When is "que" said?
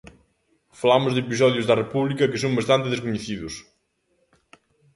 2.31-2.41